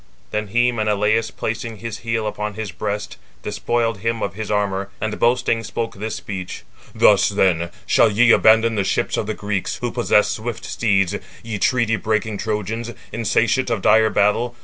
[0.31, 5.19] Then he (Menelaus) placing his heel upon his breast, despoiled him of his armour, and
[5.19, 6.63] boasting, spoke [this] speech:
[6.95, 11.15] "Thus, 438 then, shall ye abandon the ships of the Greeks, who possess swift steeds,
[11.43, 14.55] ye treaty breaking Trojans, insatiate of dire battle.